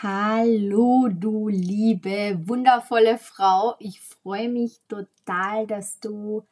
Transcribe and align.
Hallo, 0.00 1.08
du 1.08 1.48
liebe, 1.48 2.40
wundervolle 2.48 3.18
Frau. 3.18 3.76
Ich 3.78 4.00
freue 4.00 4.48
mich 4.48 4.80
total, 4.88 5.66
dass 5.68 6.00
du 6.00 6.42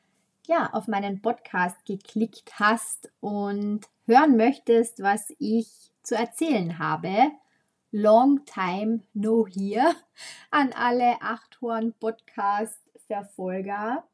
ja 0.46 0.70
auf 0.72 0.86
meinen 0.86 1.20
Podcast 1.20 1.84
geklickt 1.84 2.60
hast 2.60 3.10
und 3.18 3.80
hören 4.06 4.36
möchtest, 4.36 5.02
was 5.02 5.32
ich 5.38 5.66
zu 6.04 6.14
erzählen 6.14 6.78
habe. 6.78 7.32
Long 7.90 8.44
time 8.44 9.00
no 9.14 9.46
here 9.48 9.96
an 10.52 10.72
alle 10.72 11.20
Achthorn 11.20 11.92
Podcast 11.94 12.78
Verfolger. 13.08 14.04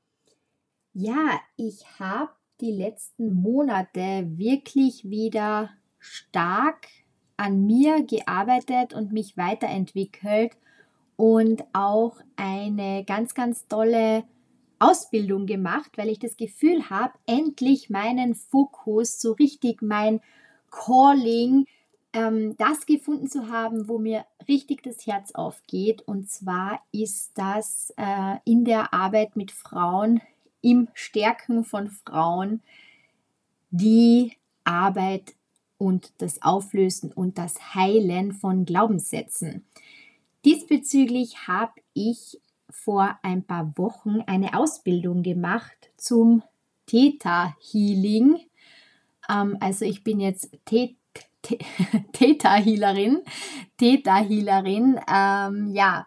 Ja, 0.95 1.38
ich 1.56 1.84
habe 2.00 2.30
die 2.61 2.72
letzten 2.72 3.34
Monate 3.34 4.24
wirklich 4.38 5.11
wieder 5.11 5.70
stark 5.98 6.88
an 7.37 7.66
mir 7.66 8.03
gearbeitet 8.05 8.95
und 8.95 9.12
mich 9.12 9.36
weiterentwickelt 9.36 10.57
und 11.17 11.64
auch 11.72 12.17
eine 12.36 13.04
ganz, 13.04 13.35
ganz 13.35 13.67
tolle 13.68 14.25
Ausbildung 14.79 15.46
gemacht, 15.46 15.93
weil 15.96 16.09
ich 16.09 16.18
das 16.18 16.36
Gefühl 16.36 16.90
habe, 16.90 17.14
endlich 17.26 17.89
meinen 17.89 18.35
Fokus, 18.35 19.18
so 19.18 19.32
richtig 19.32 19.81
mein 19.81 20.21
Calling, 20.71 21.67
ähm, 22.12 22.57
das 22.59 22.86
gefunden 22.86 23.29
zu 23.29 23.48
haben, 23.48 23.89
wo 23.89 23.98
mir 23.98 24.25
richtig 24.48 24.82
das 24.82 25.07
Herz 25.07 25.32
aufgeht. 25.32 26.03
Und 26.03 26.31
zwar 26.31 26.81
ist 26.93 27.32
das 27.37 27.93
äh, 27.96 28.37
in 28.45 28.64
der 28.64 28.93
Arbeit 28.93 29.37
mit 29.37 29.50
Frauen, 29.50 30.21
im 30.61 30.89
Stärken 30.95 31.64
von 31.64 31.89
Frauen, 31.89 32.62
die 33.70 34.37
Arbeit 34.64 35.34
und 35.78 36.12
das 36.19 36.42
Auflösen 36.42 37.12
und 37.12 37.39
das 37.39 37.75
Heilen 37.75 38.33
von 38.33 38.64
Glaubenssätzen. 38.64 39.64
Diesbezüglich 40.44 41.48
habe 41.48 41.72
ich 41.92 42.41
vor 42.70 43.19
ein 43.23 43.42
paar 43.45 43.77
Wochen 43.77 44.20
eine 44.27 44.59
Ausbildung 44.59 45.23
gemacht 45.23 45.91
zum 45.97 46.42
Theta 46.86 47.56
Healing. 47.61 48.39
Ähm, 49.28 49.56
also 49.61 49.84
ich 49.84 50.05
bin 50.05 50.20
jetzt 50.20 50.51
Theta 52.12 52.55
Healerin, 52.55 53.23
Theta 53.77 54.17
Healerin. 54.17 55.01
Ähm, 55.08 55.75
ja, 55.75 56.06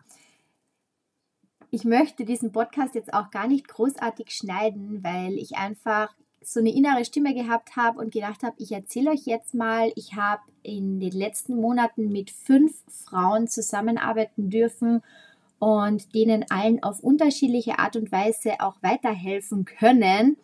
ich 1.71 1.83
möchte 1.83 2.25
diesen 2.25 2.51
Podcast 2.51 2.95
jetzt 2.95 3.13
auch 3.13 3.29
gar 3.29 3.47
nicht 3.47 3.67
großartig 3.67 4.31
schneiden, 4.31 5.03
weil 5.03 5.33
ich 5.33 5.57
einfach 5.57 6.15
so 6.41 6.59
eine 6.59 6.73
innere 6.73 7.05
Stimme 7.05 7.33
gehabt 7.33 7.75
habe 7.75 7.99
und 7.99 8.11
gedacht 8.11 8.43
habe, 8.43 8.55
ich 8.57 8.71
erzähle 8.71 9.11
euch 9.11 9.25
jetzt 9.25 9.53
mal, 9.53 9.91
ich 9.95 10.15
habe 10.15 10.41
in 10.63 10.99
den 10.99 11.11
letzten 11.11 11.55
Monaten 11.55 12.11
mit 12.11 12.31
fünf 12.31 12.73
Frauen 12.87 13.47
zusammenarbeiten 13.47 14.49
dürfen 14.49 15.03
und 15.59 16.15
denen 16.15 16.45
allen 16.49 16.81
auf 16.83 17.01
unterschiedliche 17.01 17.79
Art 17.79 17.95
und 17.95 18.11
Weise 18.11 18.53
auch 18.59 18.75
weiterhelfen 18.81 19.65
können. 19.65 20.37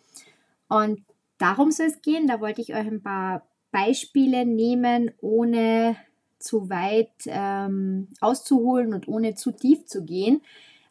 Und 0.68 1.02
darum 1.38 1.70
soll 1.70 1.86
es 1.86 2.02
gehen. 2.02 2.26
Da 2.26 2.40
wollte 2.40 2.60
ich 2.60 2.74
euch 2.74 2.86
ein 2.86 3.02
paar 3.02 3.42
Beispiele 3.70 4.44
nehmen, 4.44 5.10
ohne 5.20 5.96
zu 6.38 6.68
weit 6.68 7.12
ähm, 7.26 8.08
auszuholen 8.20 8.94
und 8.94 9.08
ohne 9.08 9.34
zu 9.34 9.52
tief 9.52 9.86
zu 9.86 10.04
gehen. 10.04 10.42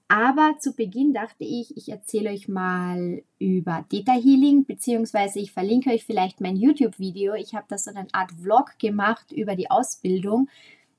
Aber 0.07 0.57
zu 0.59 0.73
Beginn 0.73 1.13
dachte 1.13 1.43
ich, 1.43 1.75
ich 1.77 1.89
erzähle 1.89 2.29
euch 2.29 2.47
mal 2.47 3.23
über 3.39 3.85
Theta 3.89 4.13
Healing, 4.13 4.65
beziehungsweise 4.65 5.39
ich 5.39 5.51
verlinke 5.51 5.89
euch 5.89 6.05
vielleicht 6.05 6.41
mein 6.41 6.55
YouTube-Video. 6.55 7.33
Ich 7.33 7.55
habe 7.55 7.65
da 7.67 7.77
so 7.77 7.89
eine 7.89 8.07
Art 8.11 8.31
Vlog 8.31 8.77
gemacht 8.77 9.31
über 9.31 9.55
die 9.55 9.71
Ausbildung. 9.71 10.47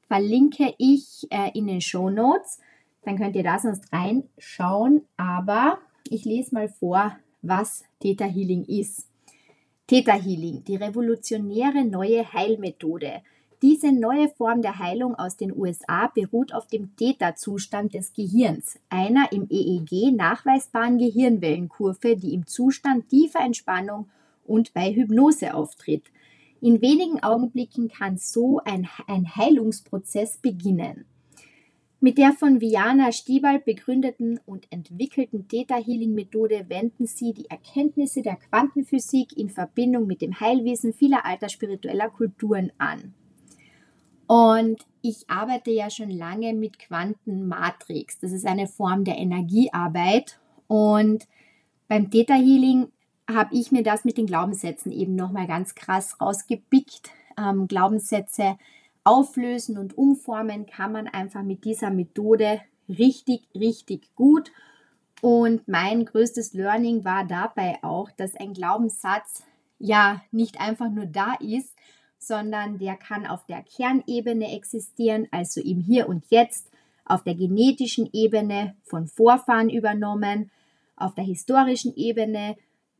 Verlinke 0.08 0.74
ich 0.78 1.26
äh, 1.30 1.56
in 1.56 1.68
den 1.68 1.80
Show 1.80 2.10
Notes. 2.10 2.58
Dann 3.04 3.16
könnt 3.16 3.36
ihr 3.36 3.44
da 3.44 3.60
sonst 3.60 3.92
reinschauen. 3.92 5.02
Aber 5.16 5.78
ich 6.10 6.24
lese 6.24 6.54
mal 6.54 6.68
vor, 6.68 7.16
was 7.42 7.84
Theta 8.00 8.24
Healing 8.24 8.64
ist. 8.64 9.06
Theta 9.86 10.14
Healing, 10.14 10.64
die 10.64 10.74
revolutionäre 10.74 11.84
neue 11.84 12.32
Heilmethode 12.32 13.22
diese 13.62 13.90
neue 13.90 14.28
Form 14.28 14.60
der 14.60 14.78
Heilung 14.78 15.14
aus 15.14 15.36
den 15.36 15.56
USA 15.56 16.08
beruht 16.08 16.52
auf 16.52 16.66
dem 16.66 16.94
Theta-Zustand 16.96 17.94
des 17.94 18.12
Gehirns, 18.12 18.78
einer 18.90 19.32
im 19.32 19.46
EEG 19.48 20.12
nachweisbaren 20.14 20.98
Gehirnwellenkurve, 20.98 22.16
die 22.16 22.34
im 22.34 22.46
Zustand 22.46 23.08
tiefer 23.08 23.40
Entspannung 23.40 24.08
und 24.44 24.74
bei 24.74 24.92
Hypnose 24.92 25.54
auftritt. 25.54 26.04
In 26.60 26.82
wenigen 26.82 27.22
Augenblicken 27.22 27.88
kann 27.88 28.18
so 28.18 28.60
ein, 28.64 28.88
ein 29.06 29.36
Heilungsprozess 29.36 30.38
beginnen. 30.38 31.06
Mit 31.98 32.18
der 32.18 32.32
von 32.32 32.60
Viana 32.60 33.10
Stiebald 33.10 33.64
begründeten 33.64 34.38
und 34.44 34.70
entwickelten 34.70 35.48
Theta 35.48 35.76
Healing 35.76 36.14
Methode 36.14 36.66
wenden 36.68 37.06
sie 37.06 37.32
die 37.32 37.48
Erkenntnisse 37.48 38.20
der 38.20 38.36
Quantenphysik 38.36 39.36
in 39.36 39.48
Verbindung 39.48 40.06
mit 40.06 40.20
dem 40.20 40.38
Heilwesen 40.38 40.92
vieler 40.92 41.24
alter 41.24 41.48
spiritueller 41.48 42.10
Kulturen 42.10 42.70
an. 42.76 43.14
Und 44.26 44.84
ich 45.02 45.28
arbeite 45.30 45.70
ja 45.70 45.88
schon 45.90 46.10
lange 46.10 46.52
mit 46.52 46.78
Quantenmatrix. 46.78 48.18
Das 48.18 48.32
ist 48.32 48.46
eine 48.46 48.66
Form 48.66 49.04
der 49.04 49.18
Energiearbeit. 49.18 50.40
Und 50.66 51.26
beim 51.88 52.10
Theta 52.10 52.34
Healing 52.34 52.88
habe 53.28 53.54
ich 53.54 53.72
mir 53.72 53.82
das 53.82 54.04
mit 54.04 54.18
den 54.18 54.26
Glaubenssätzen 54.26 54.92
eben 54.92 55.14
nochmal 55.14 55.46
ganz 55.46 55.74
krass 55.74 56.20
rausgepickt. 56.20 57.10
Ähm, 57.38 57.68
Glaubenssätze 57.68 58.56
auflösen 59.04 59.78
und 59.78 59.96
umformen 59.96 60.66
kann 60.66 60.90
man 60.90 61.06
einfach 61.06 61.42
mit 61.42 61.64
dieser 61.64 61.90
Methode 61.90 62.60
richtig, 62.88 63.48
richtig 63.54 64.14
gut. 64.16 64.50
Und 65.20 65.66
mein 65.68 66.04
größtes 66.04 66.52
Learning 66.54 67.04
war 67.04 67.24
dabei 67.24 67.78
auch, 67.82 68.10
dass 68.10 68.34
ein 68.34 68.52
Glaubenssatz 68.52 69.44
ja 69.78 70.22
nicht 70.30 70.60
einfach 70.60 70.90
nur 70.90 71.06
da 71.06 71.34
ist, 71.40 71.74
sondern 72.26 72.78
der 72.78 72.96
kann 72.96 73.26
auf 73.26 73.46
der 73.46 73.62
Kernebene 73.62 74.54
existieren, 74.54 75.28
also 75.30 75.60
im 75.60 75.80
Hier 75.80 76.08
und 76.08 76.24
Jetzt, 76.30 76.70
auf 77.04 77.22
der 77.22 77.34
genetischen 77.34 78.08
Ebene 78.12 78.74
von 78.82 79.06
Vorfahren 79.06 79.70
übernommen, 79.70 80.50
auf 80.96 81.14
der 81.14 81.24
historischen 81.24 81.94
Ebene, 81.94 82.56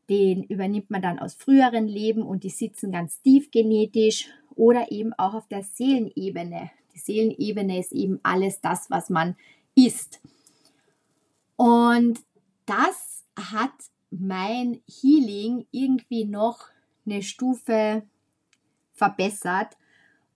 den 0.09 0.43
übernimmt 0.43 0.89
man 0.89 1.01
dann 1.01 1.19
aus 1.19 1.33
früheren 1.33 1.87
Leben 1.87 2.21
und 2.21 2.43
die 2.43 2.49
sitzen 2.49 2.91
ganz 2.91 3.21
tief 3.21 3.51
genetisch 3.51 4.29
oder 4.55 4.91
eben 4.91 5.13
auch 5.13 5.33
auf 5.33 5.47
der 5.47 5.63
Seelenebene. 5.63 6.71
Die 6.95 6.99
Seelenebene 6.99 7.79
ist 7.79 7.91
eben 7.91 8.19
alles 8.23 8.61
das, 8.61 8.89
was 8.89 9.09
man 9.09 9.35
ist. 9.75 10.21
Und 11.57 12.19
das 12.65 13.25
hat 13.35 13.73
mein 14.09 14.79
Healing 14.87 15.65
irgendwie 15.71 16.25
noch 16.25 16.67
eine 17.05 17.21
Stufe 17.23 18.03
verbessert. 18.97 19.77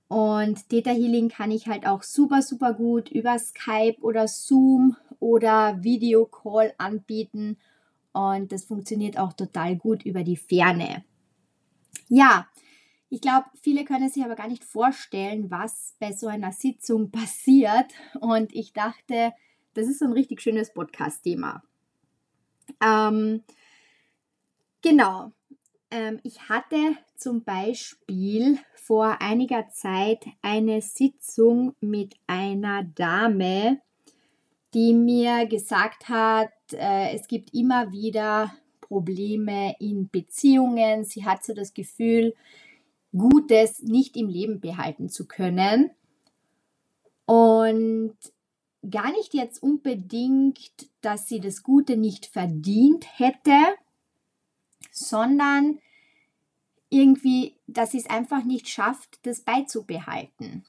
Und 0.08 0.70
Theta 0.70 0.92
Healing 0.92 1.30
kann 1.30 1.52
ich 1.52 1.68
halt 1.68 1.88
auch 1.88 2.04
super, 2.04 2.42
super 2.42 2.74
gut 2.74 3.10
über 3.10 3.40
Skype 3.40 3.98
oder 4.02 4.28
Zoom 4.28 4.98
oder 5.20 5.84
Videocall 5.84 6.74
anbieten. 6.78 7.58
Und 8.12 8.52
das 8.52 8.66
funktioniert 8.66 9.18
auch 9.18 9.34
total 9.34 9.78
gut 9.78 10.04
über 10.04 10.24
die 10.24 10.36
Ferne. 10.36 11.06
Ja, 12.10 12.48
ich 13.10 13.22
glaube, 13.22 13.46
viele 13.62 13.86
können 13.86 14.10
sich 14.10 14.24
aber 14.24 14.36
gar 14.36 14.48
nicht 14.48 14.64
vorstellen, 14.64 15.52
was 15.52 15.96
bei 16.00 16.12
so 16.12 16.28
einer 16.28 16.52
Sitzung 16.52 17.12
passiert. 17.12 17.92
Und 18.20 18.54
ich 18.54 18.74
dachte, 18.74 19.34
das 19.74 19.88
ist 19.88 20.00
so 20.00 20.06
ein 20.06 20.14
richtig 20.14 20.42
schönes 20.42 20.74
Podcast-Thema. 20.74 21.64
Ähm, 22.82 23.44
genau. 24.82 25.32
Ähm, 25.92 26.20
ich 26.24 26.50
hatte 26.50 26.96
zum 27.18 27.44
Beispiel 27.44 28.58
vor 28.74 29.22
einiger 29.22 29.70
Zeit 29.70 30.26
eine 30.42 30.82
Sitzung 30.82 31.76
mit 31.82 32.16
einer 32.28 32.84
Dame, 32.84 33.82
die 34.74 34.94
mir 34.94 35.46
gesagt 35.46 36.08
hat, 36.08 36.52
äh, 36.72 37.14
es 37.14 37.28
gibt 37.28 37.54
immer 37.54 37.92
wieder 37.92 38.54
Probleme 38.80 39.76
in 39.80 40.10
Beziehungen. 40.10 41.04
Sie 41.04 41.26
hat 41.26 41.44
so 41.44 41.54
das 41.54 41.74
Gefühl, 41.74 42.34
Gutes 43.12 43.84
nicht 43.84 44.16
im 44.16 44.30
Leben 44.30 44.62
behalten 44.62 45.10
zu 45.10 45.28
können. 45.28 45.92
Und 47.26 48.16
gar 48.90 49.12
nicht 49.12 49.34
jetzt 49.34 49.62
unbedingt, 49.62 50.90
dass 51.02 51.28
sie 51.28 51.42
das 51.42 51.64
Gute 51.64 51.98
nicht 51.98 52.26
verdient 52.26 53.06
hätte, 53.20 53.54
sondern 54.92 55.80
irgendwie, 56.90 57.56
dass 57.68 57.92
sie 57.92 58.00
es 58.00 58.10
einfach 58.10 58.44
nicht 58.44 58.68
schafft, 58.68 59.26
das 59.26 59.42
beizubehalten. 59.42 60.66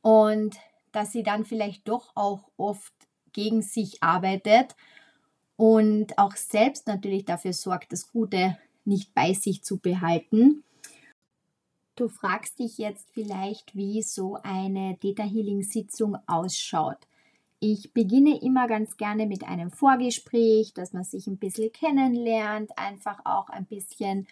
Und 0.00 0.56
dass 0.90 1.12
sie 1.12 1.22
dann 1.22 1.44
vielleicht 1.44 1.88
doch 1.88 2.12
auch 2.16 2.48
oft 2.56 2.92
gegen 3.32 3.62
sich 3.62 4.02
arbeitet 4.02 4.76
und 5.56 6.18
auch 6.18 6.36
selbst 6.36 6.86
natürlich 6.86 7.24
dafür 7.24 7.52
sorgt, 7.52 7.92
das 7.92 8.10
Gute 8.10 8.58
nicht 8.84 9.14
bei 9.14 9.32
sich 9.32 9.62
zu 9.62 9.78
behalten. 9.78 10.64
Du 11.94 12.08
fragst 12.08 12.58
dich 12.58 12.78
jetzt 12.78 13.10
vielleicht, 13.12 13.76
wie 13.76 14.02
so 14.02 14.38
eine 14.42 14.96
Data 15.00 15.22
Healing 15.22 15.62
Sitzung 15.62 16.16
ausschaut. 16.26 16.98
Ich 17.64 17.92
beginne 17.92 18.42
immer 18.42 18.66
ganz 18.66 18.96
gerne 18.96 19.24
mit 19.24 19.44
einem 19.44 19.70
Vorgespräch, 19.70 20.74
dass 20.74 20.92
man 20.92 21.04
sich 21.04 21.28
ein 21.28 21.36
bisschen 21.36 21.70
kennenlernt, 21.70 22.76
einfach 22.76 23.20
auch 23.24 23.50
ein 23.50 23.66
bisschen 23.66 24.26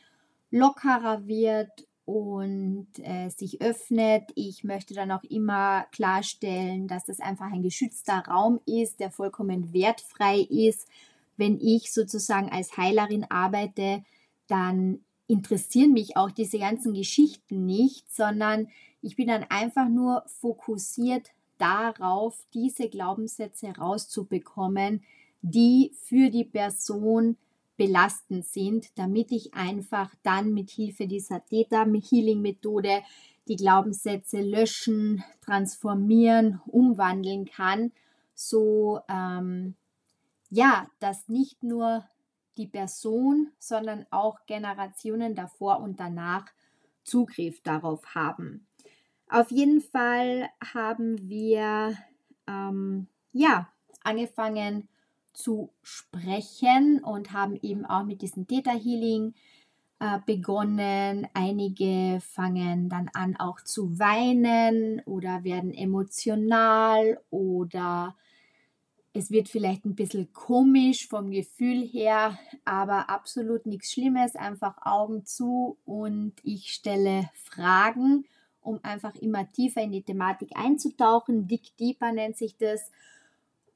lockerer 0.50 1.28
wird 1.28 1.86
und 2.04 2.88
äh, 2.98 3.28
sich 3.28 3.62
öffnet. 3.62 4.24
Ich 4.34 4.64
möchte 4.64 4.94
dann 4.94 5.12
auch 5.12 5.22
immer 5.22 5.86
klarstellen, 5.92 6.88
dass 6.88 7.04
das 7.04 7.20
einfach 7.20 7.52
ein 7.52 7.62
geschützter 7.62 8.18
Raum 8.26 8.58
ist, 8.66 8.98
der 8.98 9.12
vollkommen 9.12 9.72
wertfrei 9.72 10.40
ist. 10.40 10.88
Wenn 11.36 11.60
ich 11.60 11.92
sozusagen 11.92 12.50
als 12.50 12.76
Heilerin 12.76 13.26
arbeite, 13.28 14.02
dann 14.48 15.04
interessieren 15.28 15.92
mich 15.92 16.16
auch 16.16 16.32
diese 16.32 16.58
ganzen 16.58 16.94
Geschichten 16.94 17.64
nicht, 17.64 18.12
sondern 18.12 18.66
ich 19.02 19.14
bin 19.14 19.28
dann 19.28 19.44
einfach 19.44 19.88
nur 19.88 20.24
fokussiert 20.26 21.30
darauf, 21.60 22.44
diese 22.54 22.88
Glaubenssätze 22.88 23.68
rauszubekommen, 23.68 25.02
die 25.42 25.92
für 26.02 26.30
die 26.30 26.44
Person 26.44 27.36
belastend 27.76 28.44
sind, 28.44 28.98
damit 28.98 29.32
ich 29.32 29.54
einfach 29.54 30.14
dann 30.22 30.52
mit 30.52 30.70
Hilfe 30.70 31.06
dieser 31.06 31.44
Theta 31.44 31.86
Healing 31.86 32.42
Methode 32.42 33.02
die 33.48 33.56
Glaubenssätze 33.56 34.42
löschen, 34.42 35.24
transformieren, 35.40 36.60
umwandeln 36.66 37.46
kann, 37.46 37.92
so 38.34 39.00
ähm, 39.08 39.74
ja, 40.50 40.88
dass 40.98 41.28
nicht 41.28 41.62
nur 41.62 42.04
die 42.56 42.66
Person, 42.66 43.48
sondern 43.58 44.06
auch 44.10 44.44
Generationen 44.46 45.34
davor 45.34 45.80
und 45.80 46.00
danach 46.00 46.46
Zugriff 47.02 47.62
darauf 47.62 48.14
haben. 48.14 48.66
Auf 49.30 49.52
jeden 49.52 49.80
Fall 49.80 50.48
haben 50.74 51.28
wir 51.28 51.96
ähm, 52.48 53.06
ja 53.32 53.68
angefangen 54.02 54.88
zu 55.32 55.70
sprechen 55.82 57.02
und 57.04 57.32
haben 57.32 57.56
eben 57.62 57.86
auch 57.86 58.02
mit 58.02 58.22
diesem 58.22 58.48
Theta 58.48 58.72
Healing 58.72 59.34
äh, 60.00 60.18
begonnen. 60.26 61.28
Einige 61.32 62.20
fangen 62.20 62.88
dann 62.88 63.08
an 63.14 63.36
auch 63.36 63.60
zu 63.60 64.00
weinen 64.00 65.00
oder 65.04 65.44
werden 65.44 65.72
emotional 65.72 67.20
oder 67.30 68.16
es 69.12 69.30
wird 69.30 69.48
vielleicht 69.48 69.84
ein 69.84 69.94
bisschen 69.94 70.32
komisch 70.32 71.06
vom 71.06 71.30
Gefühl 71.30 71.86
her, 71.86 72.36
aber 72.64 73.10
absolut 73.10 73.64
nichts 73.66 73.92
Schlimmes. 73.92 74.34
Einfach 74.34 74.76
Augen 74.82 75.24
zu 75.24 75.78
und 75.84 76.34
ich 76.42 76.72
stelle 76.72 77.30
Fragen, 77.34 78.24
um 78.62 78.80
einfach 78.82 79.14
immer 79.16 79.50
tiefer 79.50 79.82
in 79.82 79.92
die 79.92 80.02
Thematik 80.02 80.50
einzutauchen. 80.54 81.46
Dick 81.46 81.76
Deeper 81.78 82.12
nennt 82.12 82.36
sich 82.36 82.56
das. 82.56 82.90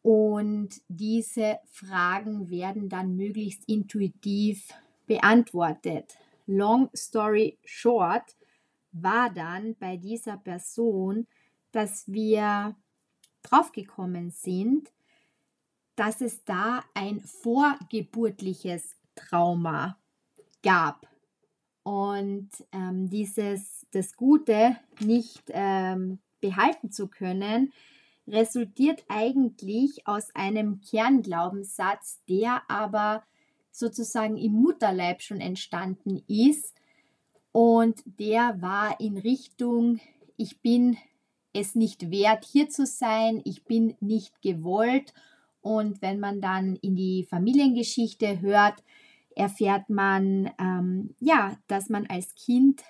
Und 0.03 0.83
diese 0.89 1.59
Fragen 1.71 2.51
werden 2.51 2.89
dann 2.89 3.17
möglichst 3.17 3.67
intuitiv 3.69 4.69
beantwortet. 5.07 6.19
Long 6.47 6.91
story 6.95 7.59
short 7.65 8.37
war 8.93 9.31
dann 9.31 9.75
bei 9.77 9.97
dieser 9.97 10.37
Person, 10.37 11.27
dass 11.73 12.05
wir 12.07 12.77
draufgekommen 13.43 14.31
sind, 14.31 14.93
dass 15.97 16.21
es 16.21 16.45
da 16.45 16.85
ein 16.93 17.21
vorgeburtliches 17.21 18.97
Trauma 19.15 19.99
gab 20.63 21.07
und 21.85 22.49
ähm, 22.73 23.09
dieses 23.09 23.87
das 23.93 24.17
Gute 24.17 24.77
nicht 25.01 25.45
ähm, 25.51 26.19
behalten 26.41 26.91
zu 26.91 27.07
können, 27.07 27.73
resultiert 28.27 29.05
eigentlich 29.09 30.07
aus 30.07 30.35
einem 30.35 30.81
Kernglaubenssatz, 30.81 32.23
der 32.29 32.63
aber 32.69 33.23
sozusagen 33.71 34.37
im 34.37 34.53
Mutterleib 34.53 35.21
schon 35.21 35.41
entstanden 35.41 36.23
ist. 36.27 36.75
Und 37.53 38.03
der 38.19 38.61
war 38.61 38.99
in 38.99 39.19
Richtung, 39.19 40.01
ich 40.37 40.61
bin 40.61 40.97
es 41.53 41.75
nicht 41.75 42.11
wert, 42.11 42.45
hier 42.45 42.69
zu 42.69 42.87
sein, 42.87 43.43
ich 43.45 43.65
bin 43.65 43.95
nicht 44.01 44.41
gewollt. 44.43 45.13
Und 45.61 46.03
wenn 46.03 46.19
man 46.19 46.41
dann 46.41 46.77
in 46.77 46.97
die 46.97 47.25
Familiengeschichte 47.25 48.41
hört, 48.41 48.83
erfährt 49.37 49.91
man, 49.91 50.51
ähm, 50.59 51.15
ja, 51.21 51.57
dass 51.67 51.89
man 51.89 52.07
als 52.07 52.35
Kind 52.35 52.83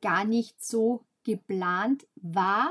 gar 0.00 0.24
nicht 0.24 0.62
so 0.64 1.04
geplant 1.24 2.06
war. 2.16 2.70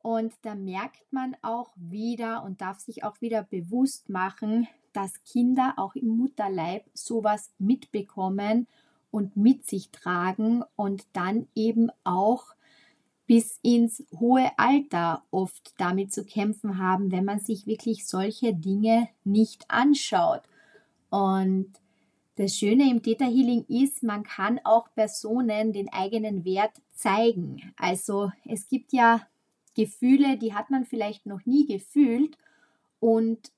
Und 0.00 0.32
da 0.42 0.54
merkt 0.54 1.12
man 1.12 1.36
auch 1.42 1.72
wieder 1.76 2.42
und 2.44 2.60
darf 2.60 2.78
sich 2.78 3.04
auch 3.04 3.20
wieder 3.20 3.42
bewusst 3.42 4.08
machen, 4.08 4.68
dass 4.92 5.22
Kinder 5.24 5.74
auch 5.76 5.94
im 5.94 6.08
Mutterleib 6.08 6.84
sowas 6.94 7.52
mitbekommen 7.58 8.66
und 9.10 9.36
mit 9.36 9.66
sich 9.66 9.90
tragen 9.90 10.64
und 10.76 11.06
dann 11.12 11.48
eben 11.54 11.90
auch 12.04 12.54
bis 13.26 13.58
ins 13.62 14.02
hohe 14.18 14.50
Alter 14.56 15.22
oft 15.30 15.74
damit 15.76 16.12
zu 16.12 16.24
kämpfen 16.24 16.78
haben, 16.78 17.12
wenn 17.12 17.26
man 17.26 17.40
sich 17.40 17.66
wirklich 17.66 18.06
solche 18.06 18.54
Dinge 18.54 19.08
nicht 19.24 19.66
anschaut. 19.68 20.42
Und 21.10 21.70
das 22.38 22.56
Schöne 22.56 22.90
im 22.90 23.02
Theta 23.02 23.24
Healing 23.24 23.64
ist, 23.68 24.02
man 24.02 24.22
kann 24.22 24.60
auch 24.64 24.94
Personen 24.94 25.72
den 25.72 25.92
eigenen 25.92 26.44
Wert 26.44 26.72
zeigen. 26.92 27.72
Also 27.76 28.30
es 28.46 28.68
gibt 28.68 28.92
ja 28.92 29.26
Gefühle, 29.74 30.38
die 30.38 30.54
hat 30.54 30.70
man 30.70 30.84
vielleicht 30.84 31.26
noch 31.26 31.44
nie 31.46 31.66
gefühlt 31.66 32.38
und 33.00 33.50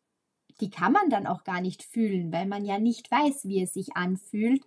die 0.61 0.71
kann 0.71 0.93
man 0.93 1.11
dann 1.11 1.27
auch 1.27 1.45
gar 1.45 1.61
nicht 1.61 1.83
fühlen, 1.83 2.33
weil 2.33 2.47
man 2.47 2.65
ja 2.65 2.79
nicht 2.79 3.11
weiß, 3.11 3.47
wie 3.49 3.63
es 3.63 3.75
sich 3.75 3.97
anfühlt. 3.97 4.63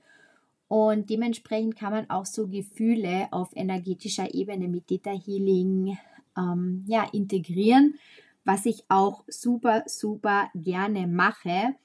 Und 0.67 1.09
dementsprechend 1.09 1.75
kann 1.75 1.93
man 1.93 2.09
auch 2.09 2.25
so 2.25 2.47
Gefühle 2.47 3.27
auf 3.31 3.49
energetischer 3.55 4.33
Ebene 4.33 4.67
mit 4.67 4.87
Theta 4.87 5.11
Healing 5.11 5.97
ähm, 6.37 6.85
ja, 6.87 7.07
integrieren, 7.11 7.95
was 8.43 8.65
ich 8.65 8.83
auch 8.89 9.23
super, 9.27 9.83
super 9.85 10.49
gerne 10.55 11.07
mache. 11.07 11.75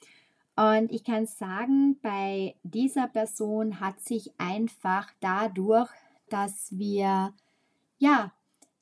Und 0.58 0.90
ich 0.90 1.05
kann 1.05 1.25
sagen, 1.26 2.00
bei 2.02 2.56
dieser 2.64 3.06
Person 3.06 3.78
hat 3.78 4.00
sich 4.00 4.32
einfach 4.38 5.08
dadurch, 5.20 5.88
dass 6.31 6.76
wir, 6.76 7.32
ja, 7.99 8.32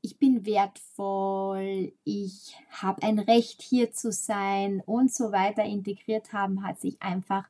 ich 0.00 0.18
bin 0.18 0.46
wertvoll, 0.46 1.92
ich 2.04 2.56
habe 2.70 3.02
ein 3.02 3.18
Recht 3.18 3.60
hier 3.60 3.92
zu 3.92 4.10
sein 4.10 4.82
und 4.86 5.12
so 5.12 5.32
weiter 5.32 5.64
integriert 5.64 6.32
haben, 6.32 6.66
hat 6.66 6.80
sich 6.80 6.96
einfach 7.02 7.44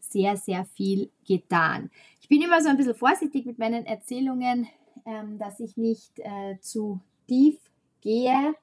sehr, 0.00 0.38
sehr 0.38 0.64
viel 0.64 1.10
getan. 1.28 1.90
Ich 2.22 2.28
bin 2.28 2.40
immer 2.40 2.62
so 2.62 2.70
ein 2.70 2.78
bisschen 2.78 2.94
vorsichtig 2.94 3.44
mit 3.44 3.58
meinen 3.58 3.84
Erzählungen, 3.84 4.68
ähm, 5.04 5.38
dass 5.38 5.60
ich 5.60 5.76
nicht 5.76 6.18
äh, 6.20 6.58
zu 6.62 7.00
tief 7.28 7.58
gehe, 8.00 8.54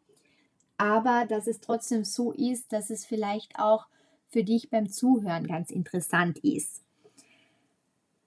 aber 0.80 1.28
dass 1.28 1.46
es 1.46 1.60
trotzdem 1.60 2.04
so 2.04 2.32
ist, 2.32 2.74
dass 2.74 2.90
es 2.90 3.06
vielleicht 3.06 3.60
auch 3.60 3.86
für 4.34 4.44
dich 4.44 4.70
beim 4.70 4.90
Zuhören 4.90 5.48
ganz 5.48 5.72
interessant 5.72 6.40
ist. 6.40 6.82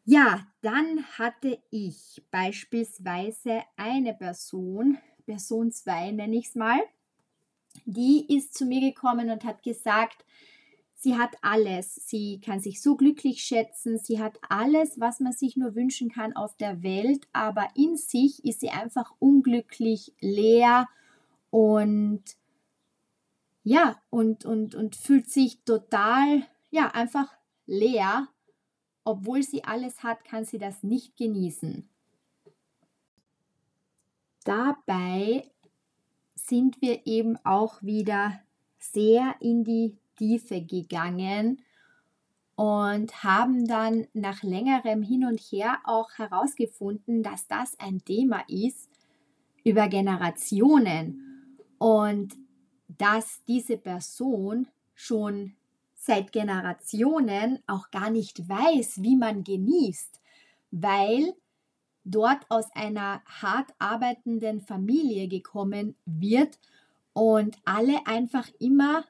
Ja, 0.05 0.47
dann 0.63 1.05
hatte 1.19 1.59
ich 1.71 2.23
beispielsweise 2.31 3.63
eine 3.77 4.15
Person, 4.15 4.99
Person 5.27 5.73
2 5.73 6.13
nenne 6.13 6.37
ich 6.37 6.47
es 6.47 6.55
mal, 6.55 6.79
die 7.85 8.25
ist 8.35 8.55
zu 8.55 8.65
mir 8.65 8.81
gekommen 8.81 9.31
und 9.31 9.45
hat 9.45 9.63
gesagt, 9.63 10.25
Sie 10.99 11.17
hat 11.17 11.37
alles. 11.43 11.95
Sie 11.95 12.41
kann 12.41 12.59
sich 12.59 12.81
so 12.81 12.97
glücklich 12.97 13.43
schätzen. 13.43 13.99
Sie 13.99 14.19
hat 14.19 14.39
alles, 14.49 14.99
was 14.99 15.21
man 15.21 15.33
sich 15.33 15.57
nur 15.57 15.75
wünschen 15.75 16.11
kann 16.11 16.35
auf 16.35 16.57
der 16.57 16.83
Welt. 16.83 17.29
Aber 17.35 17.69
in 17.75 17.97
sich 17.97 18.45
ist 18.47 18.61
sie 18.61 18.71
einfach 18.71 19.13
unglücklich, 19.19 20.15
leer 20.21 20.89
und 21.51 22.25
ja, 23.69 24.01
und, 24.11 24.45
und, 24.45 24.77
und 24.77 24.95
fühlt 24.95 25.29
sich 25.29 25.65
total, 25.65 26.47
ja, 26.71 26.87
einfach 26.95 27.37
leer. 27.67 28.29
Obwohl 29.03 29.43
sie 29.43 29.65
alles 29.65 30.05
hat, 30.05 30.25
kann 30.25 30.45
sie 30.45 30.59
das 30.59 30.85
nicht 30.85 31.17
genießen. 31.17 31.89
Dabei 34.45 35.51
sind 36.37 36.81
wir 36.81 37.09
eben 37.09 37.45
auch 37.45 37.83
wieder 37.83 38.39
sehr 38.79 39.35
in 39.41 39.65
die 39.65 39.99
Tiefe 40.17 40.63
gegangen 40.63 41.61
und 42.55 43.25
haben 43.25 43.67
dann 43.67 44.07
nach 44.13 44.45
längerem 44.45 45.03
Hin 45.03 45.25
und 45.25 45.41
Her 45.41 45.81
auch 45.83 46.13
herausgefunden, 46.19 47.25
dass 47.25 47.49
das 47.49 47.77
ein 47.81 48.05
Thema 48.05 48.45
ist 48.47 48.89
über 49.65 49.89
Generationen 49.89 51.59
und 51.79 52.46
dass 52.89 53.43
diese 53.47 53.77
Person 53.77 54.69
schon 54.95 55.55
seit 55.95 56.33
Generationen 56.33 57.59
auch 57.67 57.91
gar 57.91 58.11
nicht 58.11 58.49
weiß, 58.49 59.03
wie 59.03 59.17
man 59.17 59.45
genießt, 59.45 60.21
weil 60.71 61.35
dort 62.05 62.49
aus 62.49 62.67
einer 62.75 63.23
hart 63.25 63.75
arbeitenden 63.79 64.61
Familie 64.61 65.27
gekommen 65.29 65.97
wird 66.05 66.59
und 67.13 67.59
alle 67.65 68.07
einfach 68.07 68.49
immer 68.61 69.05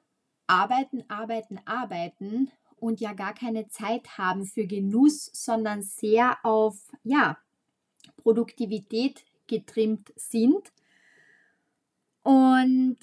arbeiten, 0.46 1.04
arbeiten, 1.08 1.60
arbeiten 1.66 2.50
und 2.78 3.00
ja 3.00 3.12
gar 3.12 3.34
keine 3.34 3.68
Zeit 3.68 4.16
haben 4.16 4.46
für 4.46 4.66
Genuss, 4.66 5.30
sondern 5.32 5.82
sehr 5.82 6.38
auf 6.44 6.78
ja, 7.04 7.36
Produktivität 8.16 9.24
getrimmt 9.46 10.12
sind. 10.16 10.72
Und 12.22 12.98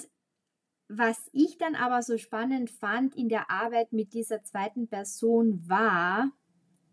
was 0.97 1.29
ich 1.31 1.57
dann 1.57 1.75
aber 1.75 2.01
so 2.01 2.17
spannend 2.17 2.69
fand 2.69 3.15
in 3.15 3.29
der 3.29 3.49
Arbeit 3.49 3.93
mit 3.93 4.13
dieser 4.13 4.43
zweiten 4.43 4.87
Person 4.87 5.67
war, 5.67 6.31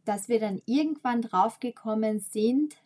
dass 0.05 0.29
wir 0.29 0.41
dann 0.41 0.61
irgendwann 0.67 1.23
draufgekommen 1.23 2.21
sind, 2.21 2.77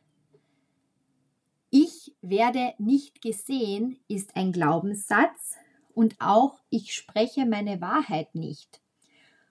ich 1.70 2.14
werde 2.22 2.74
nicht 2.78 3.20
gesehen 3.20 3.98
ist 4.06 4.36
ein 4.36 4.52
Glaubenssatz 4.52 5.56
und 5.92 6.14
auch 6.20 6.60
ich 6.70 6.94
spreche 6.94 7.46
meine 7.46 7.80
Wahrheit 7.80 8.34
nicht. 8.34 8.80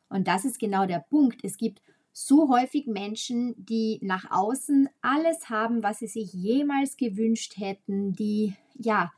Und 0.07 0.27
das 0.27 0.45
ist 0.45 0.59
genau 0.59 0.85
der 0.85 0.99
Punkt. 0.99 1.43
Es 1.43 1.57
gibt 1.57 1.81
so 2.13 2.47
häufig 2.47 2.87
Menschen, 2.87 3.55
die 3.57 3.99
nach 4.03 4.29
außen 4.29 4.87
alles 5.01 5.49
haben, 5.49 5.83
was 5.83 5.99
sie 5.99 6.07
sich 6.07 6.31
jemals 6.31 6.95
gewünscht 6.95 7.57
hätten, 7.57 8.13
die 8.13 8.55
ja 8.75 9.11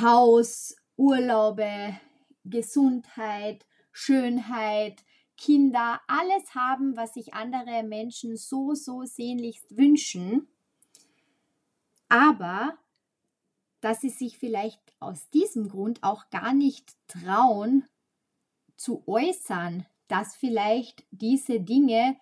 Haus, 0.00 0.76
Urlaube, 0.96 2.00
Gesundheit, 2.44 3.66
Schönheit, 3.92 5.04
Kinder, 5.36 6.00
alles 6.06 6.54
haben, 6.54 6.96
was 6.96 7.14
sich 7.14 7.34
andere 7.34 7.82
Menschen 7.82 8.36
so, 8.36 8.74
so 8.74 9.04
sehnlichst 9.04 9.76
wünschen. 9.76 10.48
Aber 12.08 12.78
dass 13.80 14.00
sie 14.00 14.08
sich 14.10 14.38
vielleicht 14.38 14.80
aus 15.00 15.28
diesem 15.30 15.68
Grund 15.68 16.02
auch 16.02 16.30
gar 16.30 16.54
nicht 16.54 16.96
trauen 17.08 17.84
zu 18.76 19.06
äußern, 19.06 19.86
dass 20.08 20.34
vielleicht 20.34 21.04
diese 21.10 21.60
Dinge 21.60 22.16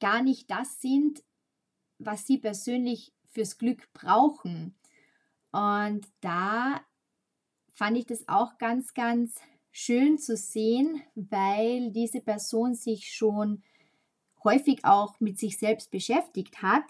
gar 0.00 0.22
nicht 0.22 0.50
das 0.50 0.80
sind, 0.80 1.22
was 1.98 2.26
sie 2.26 2.38
persönlich 2.38 3.12
fürs 3.28 3.58
Glück 3.58 3.92
brauchen. 3.92 4.74
Und 5.52 6.06
da 6.20 6.80
fand 7.80 7.96
ich 7.96 8.04
das 8.04 8.28
auch 8.28 8.58
ganz, 8.58 8.92
ganz 8.92 9.36
schön 9.70 10.18
zu 10.18 10.36
sehen, 10.36 11.00
weil 11.14 11.90
diese 11.92 12.20
Person 12.20 12.74
sich 12.74 13.10
schon 13.10 13.62
häufig 14.44 14.84
auch 14.84 15.18
mit 15.18 15.38
sich 15.38 15.56
selbst 15.56 15.90
beschäftigt 15.90 16.60
hat, 16.60 16.82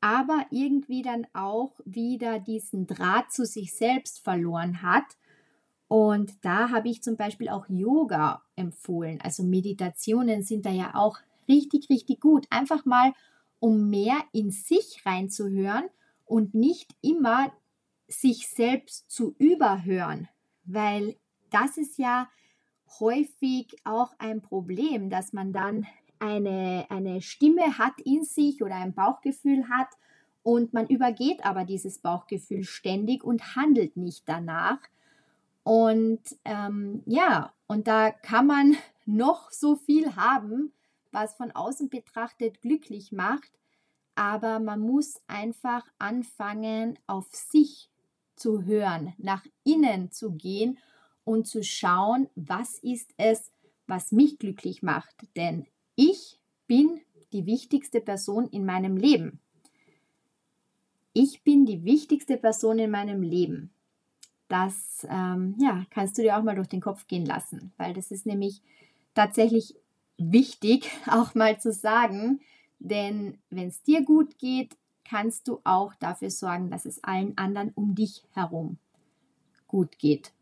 aber 0.00 0.46
irgendwie 0.52 1.02
dann 1.02 1.26
auch 1.32 1.72
wieder 1.84 2.38
diesen 2.38 2.86
Draht 2.86 3.32
zu 3.32 3.44
sich 3.44 3.74
selbst 3.74 4.20
verloren 4.20 4.82
hat. 4.82 5.02
Und 5.88 6.32
da 6.44 6.70
habe 6.70 6.88
ich 6.90 7.02
zum 7.02 7.16
Beispiel 7.16 7.48
auch 7.48 7.68
Yoga 7.68 8.44
empfohlen. 8.54 9.20
Also 9.20 9.42
Meditationen 9.42 10.44
sind 10.44 10.64
da 10.64 10.70
ja 10.70 10.94
auch 10.94 11.18
richtig, 11.48 11.90
richtig 11.90 12.20
gut. 12.20 12.46
Einfach 12.50 12.84
mal, 12.84 13.14
um 13.58 13.90
mehr 13.90 14.18
in 14.30 14.52
sich 14.52 15.02
reinzuhören 15.04 15.86
und 16.24 16.54
nicht 16.54 16.94
immer 17.02 17.50
sich 18.10 18.48
selbst 18.48 19.10
zu 19.10 19.34
überhören, 19.38 20.28
weil 20.64 21.16
das 21.50 21.76
ist 21.76 21.98
ja 21.98 22.28
häufig 22.98 23.76
auch 23.84 24.12
ein 24.18 24.42
Problem, 24.42 25.10
dass 25.10 25.32
man 25.32 25.52
dann 25.52 25.86
eine, 26.18 26.86
eine 26.90 27.22
Stimme 27.22 27.78
hat 27.78 28.00
in 28.04 28.24
sich 28.24 28.62
oder 28.62 28.74
ein 28.74 28.94
Bauchgefühl 28.94 29.68
hat 29.68 29.88
und 30.42 30.72
man 30.72 30.86
übergeht 30.86 31.44
aber 31.44 31.64
dieses 31.64 31.98
Bauchgefühl 31.98 32.64
ständig 32.64 33.24
und 33.24 33.56
handelt 33.56 33.96
nicht 33.96 34.28
danach. 34.28 34.78
Und 35.62 36.20
ähm, 36.44 37.02
ja, 37.06 37.52
und 37.66 37.86
da 37.86 38.10
kann 38.10 38.46
man 38.46 38.76
noch 39.06 39.50
so 39.50 39.76
viel 39.76 40.16
haben, 40.16 40.72
was 41.12 41.34
von 41.34 41.50
außen 41.50 41.88
betrachtet 41.88 42.60
glücklich 42.62 43.12
macht, 43.12 43.50
aber 44.14 44.60
man 44.60 44.80
muss 44.80 45.20
einfach 45.26 45.86
anfangen, 45.98 46.98
auf 47.06 47.28
sich 47.32 47.90
zu 48.40 48.64
hören, 48.64 49.12
nach 49.18 49.44
innen 49.64 50.10
zu 50.10 50.32
gehen 50.32 50.78
und 51.24 51.46
zu 51.46 51.62
schauen, 51.62 52.28
was 52.34 52.78
ist 52.78 53.12
es, 53.16 53.52
was 53.86 54.12
mich 54.12 54.38
glücklich 54.38 54.82
macht. 54.82 55.14
Denn 55.36 55.66
ich 55.94 56.40
bin 56.66 57.00
die 57.32 57.46
wichtigste 57.46 58.00
Person 58.00 58.48
in 58.48 58.64
meinem 58.64 58.96
Leben. 58.96 59.40
Ich 61.12 61.42
bin 61.42 61.66
die 61.66 61.84
wichtigste 61.84 62.36
Person 62.36 62.78
in 62.78 62.90
meinem 62.90 63.22
Leben. 63.22 63.70
Das 64.48 65.06
ähm, 65.08 65.56
ja, 65.58 65.84
kannst 65.90 66.18
du 66.18 66.22
dir 66.22 66.36
auch 66.36 66.42
mal 66.42 66.56
durch 66.56 66.68
den 66.68 66.80
Kopf 66.80 67.06
gehen 67.06 67.26
lassen, 67.26 67.72
weil 67.76 67.92
das 67.92 68.10
ist 68.10 68.26
nämlich 68.26 68.62
tatsächlich 69.14 69.76
wichtig, 70.16 70.90
auch 71.06 71.34
mal 71.34 71.60
zu 71.60 71.72
sagen, 71.72 72.40
denn 72.78 73.38
wenn 73.50 73.68
es 73.68 73.82
dir 73.82 74.04
gut 74.04 74.38
geht, 74.38 74.76
kannst 75.10 75.48
du 75.48 75.60
auch 75.64 75.92
dafür 75.96 76.30
sorgen, 76.30 76.70
dass 76.70 76.84
es 76.84 77.02
allen 77.02 77.36
anderen 77.36 77.72
um 77.74 77.96
dich 77.96 78.22
herum 78.30 78.78
gut 79.66 79.98
geht. 79.98 80.32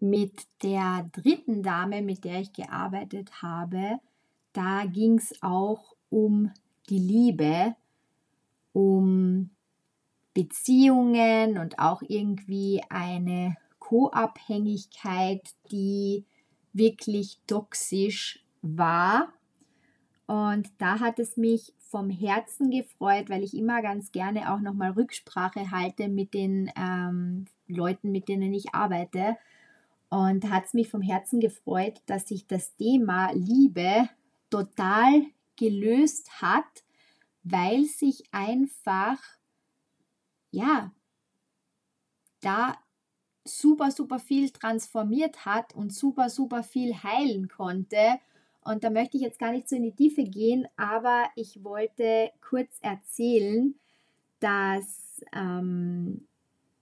Mit 0.00 0.42
der 0.64 1.08
dritten 1.12 1.62
Dame, 1.62 2.02
mit 2.02 2.24
der 2.24 2.40
ich 2.40 2.52
gearbeitet 2.52 3.42
habe, 3.42 4.00
da 4.52 4.86
ging 4.86 5.18
es 5.18 5.40
auch 5.40 5.94
um 6.10 6.50
die 6.88 6.98
Liebe, 6.98 7.76
um 8.72 9.50
Beziehungen 10.34 11.58
und 11.58 11.78
auch 11.78 12.02
irgendwie 12.02 12.82
eine 12.88 13.56
Co-Abhängigkeit, 13.78 15.42
die 15.70 16.24
wirklich 16.72 17.38
toxisch 17.46 18.44
war 18.62 19.32
und 20.32 20.70
da 20.78 20.98
hat 20.98 21.18
es 21.18 21.36
mich 21.36 21.74
vom 21.90 22.08
Herzen 22.08 22.70
gefreut, 22.70 23.28
weil 23.28 23.42
ich 23.42 23.54
immer 23.54 23.82
ganz 23.82 24.12
gerne 24.12 24.50
auch 24.50 24.60
nochmal 24.60 24.92
Rücksprache 24.92 25.70
halte 25.70 26.08
mit 26.08 26.32
den 26.32 26.72
ähm, 26.74 27.44
Leuten, 27.68 28.12
mit 28.12 28.28
denen 28.28 28.54
ich 28.54 28.74
arbeite. 28.74 29.36
Und 30.08 30.48
hat 30.48 30.64
es 30.64 30.72
mich 30.72 30.88
vom 30.88 31.02
Herzen 31.02 31.38
gefreut, 31.38 32.00
dass 32.06 32.28
sich 32.28 32.46
das 32.46 32.74
Thema 32.76 33.30
Liebe 33.34 34.08
total 34.48 35.26
gelöst 35.56 36.40
hat, 36.40 36.82
weil 37.42 37.84
sich 37.84 38.24
einfach, 38.32 39.18
ja, 40.50 40.92
da 42.40 42.78
super, 43.44 43.90
super 43.90 44.18
viel 44.18 44.48
transformiert 44.48 45.44
hat 45.44 45.74
und 45.74 45.92
super, 45.92 46.30
super 46.30 46.62
viel 46.62 46.94
heilen 47.02 47.48
konnte 47.48 48.18
und 48.64 48.84
da 48.84 48.90
möchte 48.90 49.16
ich 49.16 49.22
jetzt 49.22 49.38
gar 49.38 49.52
nicht 49.52 49.68
so 49.68 49.76
in 49.76 49.82
die 49.82 49.94
Tiefe 49.94 50.24
gehen, 50.24 50.66
aber 50.76 51.24
ich 51.36 51.64
wollte 51.64 52.30
kurz 52.40 52.78
erzählen, 52.80 53.74
dass 54.40 55.24
ähm, 55.34 56.26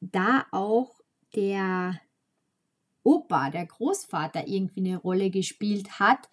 da 0.01 0.47
auch 0.51 1.01
der 1.35 2.01
Opa, 3.03 3.51
der 3.51 3.67
Großvater 3.67 4.47
irgendwie 4.47 4.81
eine 4.81 4.99
Rolle 4.99 5.31
gespielt 5.31 5.99
hat, 5.99 6.29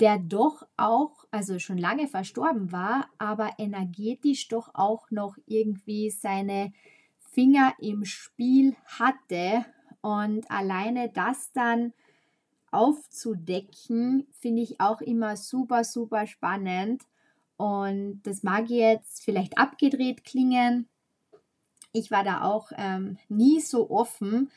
der 0.00 0.18
doch 0.18 0.66
auch, 0.76 1.26
also 1.30 1.58
schon 1.58 1.78
lange 1.78 2.08
verstorben 2.08 2.72
war, 2.72 3.08
aber 3.18 3.52
energetisch 3.58 4.48
doch 4.48 4.70
auch 4.74 5.10
noch 5.10 5.36
irgendwie 5.46 6.10
seine 6.10 6.72
Finger 7.18 7.74
im 7.80 8.04
Spiel 8.04 8.76
hatte. 8.86 9.64
Und 10.00 10.50
alleine 10.50 11.10
das 11.10 11.52
dann 11.52 11.92
aufzudecken, 12.76 14.26
finde 14.38 14.62
ich 14.62 14.80
auch 14.80 15.00
immer 15.00 15.36
super, 15.36 15.84
super 15.84 16.26
spannend. 16.26 17.02
Und 17.56 18.20
das 18.24 18.42
mag 18.42 18.68
jetzt 18.68 19.24
vielleicht 19.24 19.58
abgedreht 19.58 20.24
klingen. 20.24 20.88
Ich 21.92 22.10
war 22.10 22.22
da 22.22 22.42
auch 22.42 22.70
ähm, 22.76 23.18
nie 23.28 23.60
so 23.60 23.90
offen. 23.90 24.50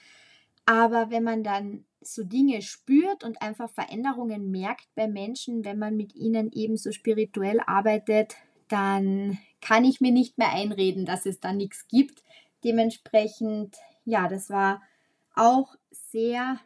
Aber 0.65 1.09
wenn 1.09 1.23
man 1.23 1.43
dann 1.43 1.85
so 2.01 2.23
Dinge 2.23 2.61
spürt 2.61 3.23
und 3.23 3.41
einfach 3.41 3.69
Veränderungen 3.69 4.51
merkt 4.51 4.87
bei 4.95 5.07
Menschen, 5.07 5.65
wenn 5.65 5.79
man 5.79 5.95
mit 5.95 6.15
ihnen 6.15 6.51
eben 6.51 6.77
so 6.77 6.91
spirituell 6.91 7.59
arbeitet, 7.65 8.35
dann 8.67 9.37
kann 9.61 9.83
ich 9.83 9.99
mir 9.99 10.11
nicht 10.11 10.37
mehr 10.37 10.53
einreden, 10.53 11.05
dass 11.05 11.25
es 11.25 11.39
da 11.39 11.53
nichts 11.53 11.87
gibt. 11.87 12.23
Dementsprechend, 12.63 13.77
ja, 14.05 14.27
das 14.27 14.49
war 14.49 14.81
auch 15.35 15.75
sehr 15.91 16.59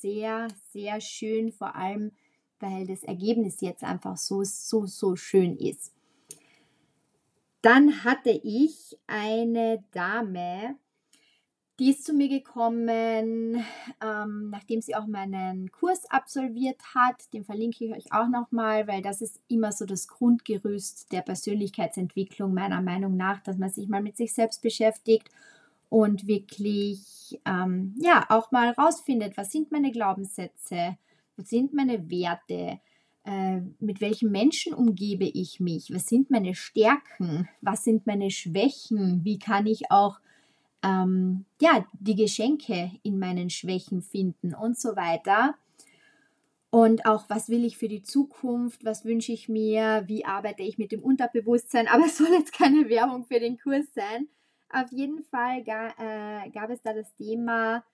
sehr, 0.00 0.48
sehr 0.72 1.00
schön, 1.00 1.52
vor 1.52 1.76
allem 1.76 2.12
weil 2.60 2.86
das 2.86 3.02
Ergebnis 3.02 3.60
jetzt 3.60 3.82
einfach 3.82 4.16
so, 4.16 4.44
so, 4.44 4.86
so 4.86 5.16
schön 5.16 5.56
ist. 5.56 5.92
Dann 7.62 8.04
hatte 8.04 8.30
ich 8.30 8.96
eine 9.06 9.82
Dame, 9.92 10.76
die 11.78 11.90
ist 11.90 12.04
zu 12.04 12.12
mir 12.12 12.28
gekommen, 12.28 13.64
ähm, 14.02 14.50
nachdem 14.50 14.82
sie 14.82 14.94
auch 14.94 15.06
meinen 15.06 15.70
Kurs 15.72 16.10
absolviert 16.10 16.78
hat. 16.94 17.32
Den 17.32 17.44
verlinke 17.44 17.84
ich 17.84 17.92
euch 17.92 18.12
auch 18.12 18.28
nochmal, 18.28 18.86
weil 18.86 19.02
das 19.02 19.22
ist 19.22 19.40
immer 19.48 19.72
so 19.72 19.86
das 19.86 20.06
Grundgerüst 20.08 21.10
der 21.12 21.22
Persönlichkeitsentwicklung 21.22 22.52
meiner 22.52 22.82
Meinung 22.82 23.16
nach, 23.16 23.40
dass 23.42 23.56
man 23.56 23.70
sich 23.70 23.88
mal 23.88 24.02
mit 24.02 24.16
sich 24.16 24.34
selbst 24.34 24.60
beschäftigt 24.60 25.30
und 25.90 26.26
wirklich 26.26 27.38
ähm, 27.44 27.94
ja 28.00 28.24
auch 28.30 28.50
mal 28.52 28.70
rausfindet, 28.70 29.36
was 29.36 29.50
sind 29.50 29.70
meine 29.70 29.90
Glaubenssätze, 29.90 30.96
was 31.36 31.50
sind 31.50 31.74
meine 31.74 32.08
Werte, 32.10 32.80
äh, 33.24 33.60
mit 33.80 34.00
welchen 34.00 34.30
Menschen 34.30 34.72
umgebe 34.72 35.24
ich 35.24 35.60
mich, 35.60 35.92
was 35.92 36.06
sind 36.06 36.30
meine 36.30 36.54
Stärken, 36.54 37.48
was 37.60 37.84
sind 37.84 38.06
meine 38.06 38.30
Schwächen, 38.30 39.24
wie 39.24 39.38
kann 39.38 39.66
ich 39.66 39.90
auch 39.90 40.20
ähm, 40.82 41.44
ja, 41.60 41.84
die 41.92 42.14
Geschenke 42.14 42.92
in 43.02 43.18
meinen 43.18 43.50
Schwächen 43.50 44.00
finden 44.00 44.54
und 44.54 44.78
so 44.78 44.96
weiter. 44.96 45.56
Und 46.70 47.04
auch, 47.04 47.28
was 47.28 47.48
will 47.48 47.64
ich 47.64 47.76
für 47.76 47.88
die 47.88 48.02
Zukunft, 48.02 48.84
was 48.84 49.04
wünsche 49.04 49.32
ich 49.32 49.48
mir, 49.48 50.04
wie 50.06 50.24
arbeite 50.24 50.62
ich 50.62 50.78
mit 50.78 50.92
dem 50.92 51.02
Unterbewusstsein. 51.02 51.88
Aber 51.92 52.06
es 52.06 52.16
soll 52.16 52.28
jetzt 52.30 52.52
keine 52.52 52.88
Werbung 52.88 53.24
für 53.24 53.40
den 53.40 53.58
Kurs 53.58 53.86
sein. 53.94 54.28
Auf 54.72 54.92
jeden 54.92 55.22
Fall 55.24 55.64
gab, 55.64 55.98
äh, 55.98 56.48
gab 56.50 56.70
es 56.70 56.80
da 56.82 56.92
das 56.92 57.12
Thema, 57.16 57.84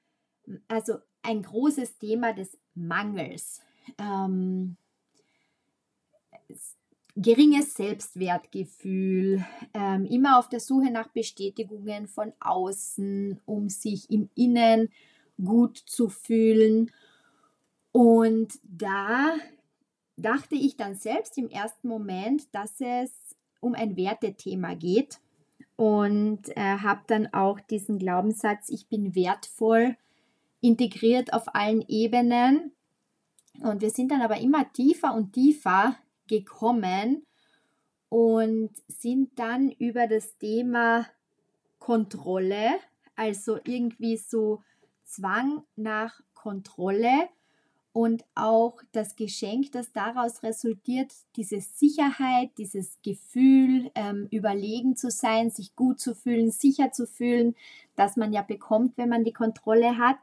also 0.68 0.99
ein 1.23 1.42
großes 1.42 1.99
Thema 1.99 2.35
des 2.35 2.59
Mangels. 2.75 3.62
Ähm, 3.99 4.76
geringes 7.16 7.75
Selbstwertgefühl, 7.75 9.45
ähm, 9.73 10.04
immer 10.04 10.38
auf 10.38 10.50
der 10.50 10.61
Suche 10.61 10.90
nach 10.90 11.09
Bestätigungen 11.09 12.09
von 12.09 12.35
außen, 12.40 13.40
um 13.47 13.71
sich 13.71 14.11
im 14.11 14.28
Innen 14.35 14.90
gut 15.42 15.78
zu 15.78 16.11
fühlen. 16.11 16.92
Und 17.90 18.59
da 18.64 19.35
dachte 20.18 20.56
ich 20.56 20.76
dann 20.76 20.95
selbst 20.95 21.38
im 21.38 21.49
ersten 21.49 21.88
Moment, 21.88 22.54
dass 22.54 22.75
es 22.80 23.11
um 23.61 23.75
ein 23.75 23.97
Wertethema 23.97 24.75
geht 24.75 25.18
und 25.76 26.56
äh, 26.56 26.78
habe 26.78 27.02
dann 27.06 27.33
auch 27.33 27.61
diesen 27.61 27.99
Glaubenssatz, 27.99 28.71
ich 28.71 28.88
bin 28.88 29.14
wertvoll, 29.14 29.97
integriert 30.61 31.33
auf 31.33 31.54
allen 31.54 31.85
Ebenen. 31.87 32.73
Und 33.61 33.83
wir 33.83 33.90
sind 33.90 34.11
dann 34.11 34.23
aber 34.23 34.38
immer 34.38 34.71
tiefer 34.73 35.14
und 35.14 35.33
tiefer 35.33 35.97
gekommen 36.26 37.26
und 38.09 38.71
sind 38.88 39.38
dann 39.38 39.71
über 39.71 40.06
das 40.06 40.37
Thema 40.38 41.06
Kontrolle, 41.78 42.78
also 43.14 43.59
irgendwie 43.64 44.16
so 44.16 44.62
Zwang 45.04 45.62
nach 45.76 46.21
Kontrolle 46.35 47.28
und 47.97 48.26
auch 48.35 48.83
das 48.93 49.17
Geschenk, 49.17 49.73
das 49.73 49.91
daraus 49.91 50.43
resultiert, 50.43 51.15
diese 51.35 51.62
Sicherheit, 51.62 52.50
dieses 52.59 53.00
Gefühl, 53.03 53.91
ähm, 53.95 54.29
überlegen 54.31 54.97
zu 54.97 55.11
sein, 55.11 55.49
sich 55.49 55.75
gut 55.76 55.99
zu 55.99 56.15
fühlen, 56.15 56.50
sicher 56.50 56.93
zu 56.93 57.07
fühlen, 57.07 57.55
das 57.95 58.19
man 58.19 58.35
ja 58.35 58.43
bekommt, 58.43 58.99
wenn 58.99 59.09
man 59.09 59.25
die 59.25 59.33
Kontrolle 59.33 59.97
hat. 59.97 60.19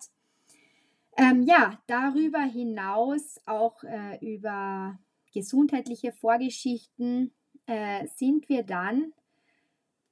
Ähm, 1.18 1.42
ja, 1.48 1.80
darüber 1.88 2.42
hinaus 2.42 3.42
auch 3.48 3.84
äh, 3.84 4.20
über 4.22 5.00
gesundheitliche 5.34 6.12
Vorgeschichten 6.12 7.32
äh, 7.66 8.06
sind 8.18 8.50
wir 8.50 8.62
dann 8.62 9.14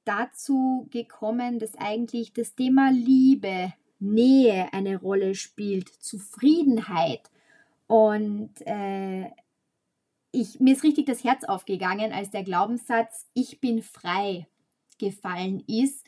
dazu 0.04 0.88
gekommen, 0.90 1.60
dass 1.60 1.76
eigentlich 1.76 2.32
das 2.32 2.56
Thema 2.56 2.90
Liebe, 2.90 3.72
Nähe 4.00 4.72
eine 4.72 4.96
Rolle 4.96 5.36
spielt, 5.36 5.88
Zufriedenheit. 6.02 7.30
Und 7.92 8.54
äh, 8.64 9.28
ich, 10.30 10.60
mir 10.60 10.72
ist 10.72 10.82
richtig 10.82 11.04
das 11.04 11.24
Herz 11.24 11.44
aufgegangen, 11.44 12.10
als 12.10 12.30
der 12.30 12.42
Glaubenssatz 12.42 13.26
Ich 13.34 13.60
bin 13.60 13.82
frei 13.82 14.46
gefallen 14.98 15.62
ist, 15.66 16.02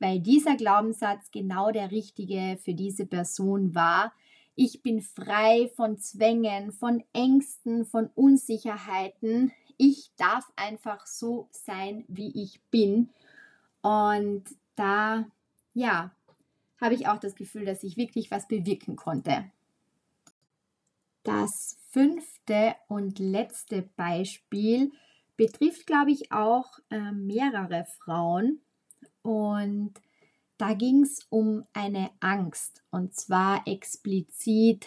weil 0.00 0.20
dieser 0.20 0.56
Glaubenssatz 0.56 1.30
genau 1.30 1.70
der 1.70 1.92
richtige 1.92 2.58
für 2.62 2.74
diese 2.74 3.06
Person 3.06 3.74
war, 3.74 4.12
ich 4.54 4.82
bin 4.82 5.00
frei 5.00 5.70
von 5.76 5.96
Zwängen, 5.96 6.72
von 6.72 7.02
Ängsten, 7.14 7.86
von 7.86 8.10
Unsicherheiten. 8.14 9.50
Ich 9.78 10.10
darf 10.18 10.44
einfach 10.56 11.06
so 11.06 11.48
sein, 11.52 12.04
wie 12.06 12.42
ich 12.44 12.60
bin. 12.70 13.08
Und 13.80 14.44
da, 14.74 15.24
ja, 15.72 16.14
habe 16.78 16.92
ich 16.92 17.08
auch 17.08 17.18
das 17.18 17.34
Gefühl, 17.34 17.64
dass 17.64 17.82
ich 17.82 17.96
wirklich 17.96 18.30
was 18.30 18.46
bewirken 18.46 18.96
konnte. 18.96 19.50
Das 21.22 21.78
fünfte 21.90 22.74
und 22.88 23.18
letzte 23.18 23.82
Beispiel 23.96 24.92
betrifft, 25.36 25.86
glaube 25.86 26.12
ich, 26.12 26.32
auch 26.32 26.78
äh, 26.90 27.12
mehrere 27.12 27.86
Frauen. 27.98 28.60
Und 29.22 29.94
da 30.56 30.74
ging 30.74 31.02
es 31.02 31.26
um 31.30 31.64
eine 31.72 32.10
Angst 32.20 32.82
und 32.90 33.14
zwar 33.14 33.66
explizit 33.66 34.86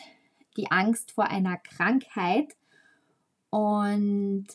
die 0.56 0.70
Angst 0.70 1.12
vor 1.12 1.26
einer 1.26 1.58
Krankheit. 1.58 2.56
Und 3.50 4.48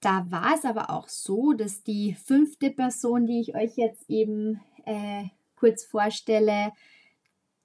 da 0.00 0.26
war 0.30 0.54
es 0.54 0.64
aber 0.64 0.90
auch 0.90 1.08
so, 1.08 1.52
dass 1.52 1.82
die 1.82 2.14
fünfte 2.14 2.70
Person, 2.70 3.26
die 3.26 3.40
ich 3.40 3.54
euch 3.54 3.76
jetzt 3.76 4.08
eben 4.08 4.60
äh, 4.84 5.24
kurz 5.56 5.84
vorstelle, 5.84 6.72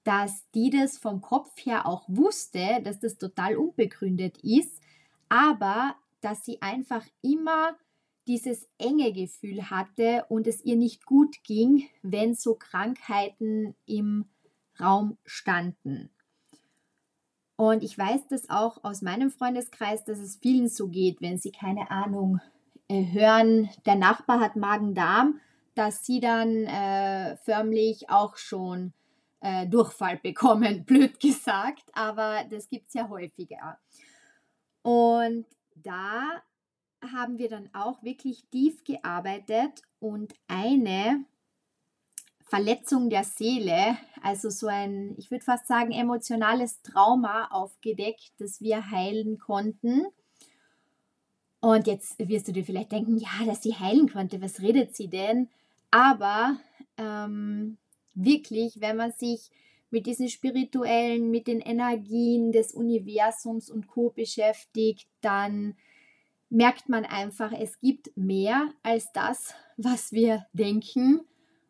dass 0.04 0.50
die 0.52 0.70
das 0.70 0.98
vom 0.98 1.22
Kopf 1.22 1.52
her 1.66 1.86
auch 1.86 2.04
wusste, 2.08 2.82
dass 2.84 3.00
das 3.00 3.18
total 3.18 3.56
unbegründet 3.56 4.38
ist, 4.44 4.82
aber 5.28 5.96
dass 6.22 6.44
sie 6.44 6.62
einfach 6.62 7.06
immer 7.22 7.78
dieses 8.28 8.68
enge 8.78 9.12
Gefühl 9.12 9.70
hatte 9.70 10.26
und 10.30 10.48
es 10.48 10.64
ihr 10.64 10.76
nicht 10.76 11.06
gut 11.06 11.44
ging, 11.44 11.90
wenn 12.04 12.36
so 12.36 12.56
Krankheiten 12.56 13.76
im 13.86 14.26
Raum 14.80 15.18
standen. 15.26 16.10
Und 17.56 17.84
ich 17.84 17.98
weiß 17.98 18.28
das 18.30 18.50
auch 18.50 18.84
aus 18.84 19.02
meinem 19.02 19.32
Freundeskreis, 19.32 20.06
dass 20.06 20.20
es 20.20 20.38
vielen 20.38 20.70
so 20.70 20.88
geht, 20.88 21.22
wenn 21.22 21.38
sie 21.38 21.52
keine 21.52 21.92
Ahnung 21.92 22.40
äh, 22.88 23.12
hören, 23.12 23.70
der 23.86 23.96
Nachbar 23.96 24.40
hat 24.40 24.56
Magen-Darm, 24.56 25.42
dass 25.76 26.06
sie 26.06 26.20
dann 26.20 26.66
äh, 26.66 27.36
förmlich 27.38 28.10
auch 28.10 28.38
schon 28.38 28.94
äh, 29.41 29.67
Durchfall 29.67 30.17
bekommen, 30.17 30.84
blöd 30.86 31.19
gesagt, 31.19 31.84
aber 31.93 32.43
das 32.49 32.69
gibt 32.69 32.88
es 32.88 32.93
ja 32.93 33.10
häufiger. 33.10 33.80
Und 34.82 35.45
da 35.75 36.41
haben 37.02 37.38
wir 37.38 37.49
dann 37.49 37.69
auch 37.73 38.04
wirklich 38.04 38.45
tief 38.49 38.84
gearbeitet 38.84 39.82
und 39.99 40.34
eine 40.47 41.25
Verletzung 42.49 43.10
der 43.10 43.23
Seele, 43.23 43.97
also 44.23 44.49
so 44.49 44.67
ein, 44.67 45.13
ich 45.17 45.30
würde 45.30 45.45
fast 45.45 45.67
sagen, 45.67 45.91
emotionales 45.91 46.82
Trauma 46.82 47.47
aufgedeckt, 47.52 48.32
das 48.39 48.60
wir 48.60 48.89
heilen 48.89 49.38
konnten. 49.38 50.08
Und 51.62 51.88
jetzt 51.88 52.17
wirst 52.17 52.47
du 52.47 52.52
dir 52.52 52.63
vielleicht 52.63 52.91
denken, 52.91 53.17
ja, 53.17 53.45
dass 53.45 53.62
sie 53.62 53.75
heilen 53.75 54.12
konnte, 54.12 54.41
was 54.41 54.62
redet 54.62 54.95
sie 54.95 55.10
denn? 55.10 55.49
Aber 55.91 56.58
ähm, 56.97 57.78
wirklich, 58.13 58.82
wenn 58.82 58.98
man 58.98 59.12
sich 59.12 59.52
mit 59.91 60.06
diesen 60.06 60.30
spirituellen, 60.30 61.32
mit 61.32 61.48
den 61.48 61.62
Energien 61.62 62.52
des 62.52 62.74
Universums 62.74 63.69
und 63.69 63.88
Co 63.88 64.10
beschäftigt, 64.10 65.08
dann 65.22 65.76
merkt 66.50 66.89
man 66.89 67.06
einfach, 67.06 67.52
es 67.52 67.80
gibt 67.80 68.15
mehr 68.15 68.69
als 68.84 69.12
das, 69.13 69.54
was 69.78 70.12
wir 70.12 70.45
denken 70.54 71.22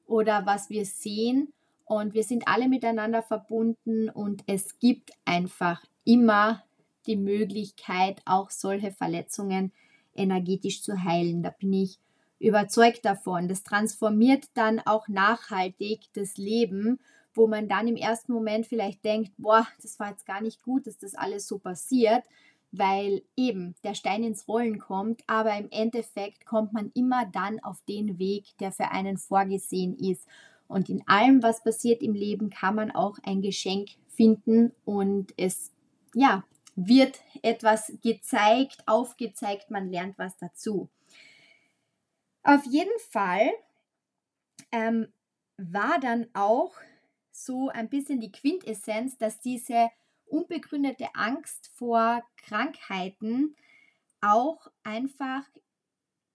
oder 0.06 0.45
was 0.45 0.69
wir 0.69 0.86
sehen. 0.86 1.54
Und 1.86 2.13
wir 2.13 2.23
sind 2.23 2.47
alle 2.47 2.69
miteinander 2.69 3.23
verbunden 3.23 4.10
und 4.10 4.43
es 4.47 4.80
gibt 4.80 5.12
einfach 5.25 5.84
immer 6.04 6.63
die 7.08 7.15
Möglichkeit, 7.15 8.21
auch 8.25 8.52
solche 8.52 8.91
Verletzungen 8.91 9.71
energetisch 10.15 10.84
zu 10.84 11.04
heilen. 11.04 11.41
Da 11.41 11.49
bin 11.49 11.73
ich 11.73 11.99
überzeugt 12.39 13.06
davon. 13.06 13.47
Das 13.47 13.63
transformiert 13.63 14.45
dann 14.54 14.80
auch 14.80 15.08
nachhaltig 15.08 16.02
das 16.13 16.38
Leben, 16.38 16.99
wo 17.34 17.47
man 17.47 17.67
dann 17.67 17.88
im 17.88 17.95
ersten 17.95 18.34
Moment 18.34 18.65
vielleicht 18.65 19.04
denkt, 19.06 19.32
boah, 19.38 19.67
das 19.82 19.99
war 19.99 20.10
jetzt 20.10 20.25
gar 20.25 20.41
nicht 20.41 20.63
gut, 20.63 20.88
dass 20.88 20.97
das 20.97 21.15
alles 21.15 21.47
so 21.47 21.60
passiert 21.60 22.23
weil 22.71 23.23
eben 23.36 23.75
der 23.84 23.95
Stein 23.95 24.23
ins 24.23 24.47
Rollen 24.47 24.80
kommt, 24.80 25.21
aber 25.28 25.58
im 25.58 25.69
Endeffekt 25.71 26.45
kommt 26.45 26.73
man 26.73 26.91
immer 26.93 27.25
dann 27.25 27.60
auf 27.62 27.82
den 27.88 28.19
Weg, 28.19 28.58
der 28.60 28.71
für 28.71 28.91
einen 28.91 29.17
vorgesehen 29.17 29.97
ist. 29.97 30.28
Und 30.67 30.89
in 30.89 31.08
allem, 31.08 31.41
was 31.41 31.63
passiert 31.63 32.04
im 32.04 32.13
Leben, 32.13 32.49
kann 32.52 32.75
man 32.75 32.91
auch 32.91 33.17
ein 33.23 33.41
Geschenk 33.41 33.89
finden 34.08 34.71
und 34.86 35.34
es, 35.38 35.71
ja, 36.13 36.43
wird 36.75 37.19
etwas 37.41 37.91
gezeigt, 38.04 38.84
aufgezeigt, 38.86 39.71
man 39.71 39.89
lernt 39.89 40.17
was 40.19 40.38
dazu. 40.38 40.89
Auf 42.43 42.65
jeden 42.65 42.97
Fall 43.12 43.52
ähm, 44.71 45.12
war 45.58 45.99
dann 45.99 46.28
auch 46.34 46.73
so 47.32 47.69
ein 47.69 47.89
bisschen 47.89 48.19
die 48.19 48.32
Quintessenz, 48.32 49.17
dass 49.17 49.39
diese 49.39 49.89
unbegründete 50.25 51.08
Angst 51.15 51.71
vor 51.75 52.23
Krankheiten 52.38 53.56
auch 54.21 54.67
einfach 54.84 55.43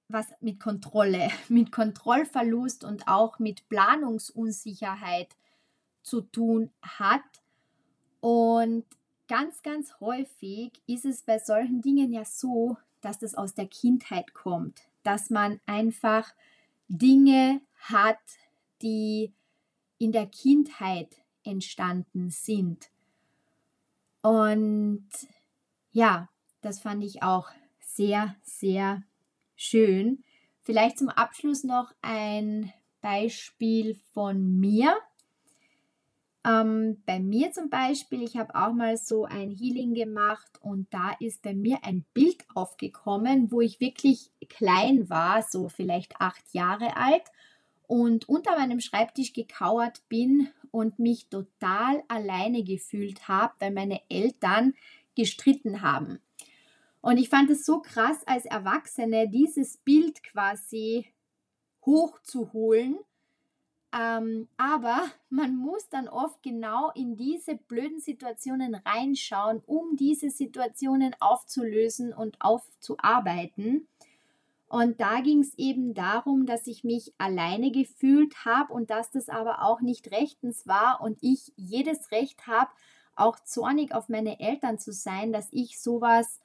was 0.08 0.26
mit 0.40 0.60
Kontrolle, 0.60 1.30
mit 1.48 1.72
Kontrollverlust 1.72 2.84
und 2.84 3.08
auch 3.08 3.38
mit 3.38 3.68
Planungsunsicherheit 3.68 5.36
zu 6.02 6.20
tun 6.20 6.70
hat. 6.82 7.22
Und 8.20 8.84
ganz, 9.28 9.62
ganz 9.62 10.00
häufig 10.00 10.72
ist 10.86 11.04
es 11.04 11.22
bei 11.22 11.38
solchen 11.38 11.80
Dingen 11.80 12.12
ja 12.12 12.24
so, 12.24 12.76
dass 13.00 13.18
das 13.18 13.34
aus 13.34 13.54
der 13.54 13.66
Kindheit 13.66 14.32
kommt, 14.34 14.82
dass 15.04 15.30
man 15.30 15.60
einfach 15.66 16.34
Dinge 16.88 17.60
hat, 17.74 18.18
die 18.82 19.32
in 19.98 20.12
der 20.12 20.26
Kindheit 20.26 21.16
entstanden 21.44 22.30
sind. 22.30 22.90
Und 24.22 25.06
ja, 25.92 26.28
das 26.60 26.80
fand 26.80 27.04
ich 27.04 27.22
auch 27.22 27.50
sehr, 27.78 28.34
sehr 28.42 29.02
schön. 29.54 30.24
Vielleicht 30.62 30.98
zum 30.98 31.10
Abschluss 31.10 31.62
noch 31.62 31.92
ein 32.02 32.72
Beispiel 33.00 33.94
von 34.12 34.58
mir. 34.58 34.96
Ähm, 36.46 37.02
bei 37.07 37.20
mir 37.20 37.52
zum 37.52 37.70
Beispiel, 37.70 38.22
ich 38.22 38.37
habe 38.37 38.54
auch 38.54 38.72
mal 38.72 38.98
so 38.98 39.24
ein 39.24 39.50
Healing 39.50 39.94
gemacht 39.94 40.61
und 40.61 40.92
da 40.92 41.12
ist 41.18 41.42
bei 41.42 41.54
mir 41.54 41.78
ein 41.83 42.04
Bild 42.12 42.44
aufgekommen, 42.54 43.50
wo 43.50 43.62
ich 43.62 43.80
wirklich 43.80 44.30
klein 44.50 45.09
war, 45.09 45.42
so 45.42 45.70
vielleicht 45.70 46.20
acht 46.20 46.44
Jahre 46.52 46.96
alt 46.96 47.22
und 47.87 48.28
unter 48.28 48.59
meinem 48.59 48.80
Schreibtisch 48.80 49.33
gekauert 49.33 50.02
bin 50.09 50.48
und 50.70 50.98
mich 50.98 51.28
total 51.28 52.02
alleine 52.09 52.62
gefühlt 52.62 53.26
habe, 53.26 53.54
weil 53.61 53.70
meine 53.70 54.00
Eltern 54.11 54.74
gestritten 55.16 55.80
haben. 55.80 56.18
Und 57.00 57.18
ich 57.18 57.30
fand 57.30 57.48
es 57.50 57.64
so 57.64 57.80
krass 57.80 58.26
als 58.26 58.44
Erwachsene, 58.44 59.28
dieses 59.28 59.78
Bild 59.78 60.22
quasi 60.22 61.07
hochzuholen 61.87 62.98
ähm, 63.96 64.48
aber 64.57 65.02
man 65.30 65.57
muss 65.57 65.88
dann 65.88 66.09
oft 66.09 66.42
genau 66.42 66.90
in 66.94 67.16
diese 67.16 67.57
blöden 67.57 68.00
Situationen 68.00 68.74
reinschauen, 68.74 69.62
um 69.66 69.96
diese 69.96 70.30
Situationen 70.30 71.14
aufzulösen 71.20 72.12
und 72.12 72.40
aufzuarbeiten. 72.40 73.87
Und 74.66 75.00
da 75.00 75.20
ging 75.20 75.40
es 75.40 75.57
eben 75.57 75.94
darum, 75.94 76.46
dass 76.46 76.66
ich 76.66 76.83
mich 76.83 77.12
alleine 77.16 77.70
gefühlt 77.70 78.44
habe 78.44 78.72
und 78.72 78.90
dass 78.90 79.12
das 79.12 79.28
aber 79.28 79.62
auch 79.62 79.80
nicht 79.80 80.11
rechtens 80.11 80.66
war 80.66 81.00
und 81.00 81.18
ich 81.20 81.52
jedes 81.54 82.11
Recht 82.11 82.48
habe, 82.48 82.70
auch 83.14 83.38
zornig 83.38 83.94
auf 83.94 84.09
meine 84.09 84.40
Eltern 84.40 84.80
zu 84.80 84.92
sein, 84.92 85.33
dass 85.33 85.48
ich 85.52 85.80
sowas 85.80 86.40